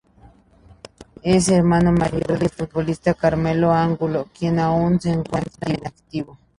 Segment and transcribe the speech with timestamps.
[1.21, 6.39] Es hermano mayor del futbolista Carmelo Angulo, quien aún se encuentra en activo.